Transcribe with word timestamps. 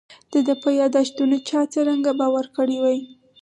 د 0.31 0.33
ده 0.47 0.53
په 0.63 0.69
یاداشتونو 0.81 1.35
چا 1.47 1.61
څرنګه 1.73 2.11
باور 2.19 2.45
کړی. 2.55 2.77